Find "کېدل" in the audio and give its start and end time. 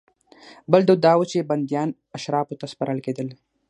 3.05-3.27